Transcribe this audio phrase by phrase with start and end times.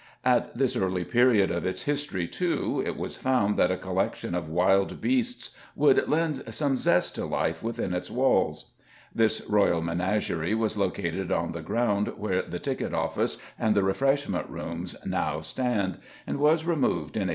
[0.25, 4.49] At this early period of its history, too, it was found that a collection of
[4.49, 8.71] wild beasts would lend some zest to life within its walls.
[9.13, 14.95] This royal menagerie was located on the ground where the ticket office and refreshment rooms
[15.05, 17.29] now stand, and was removed in 1834.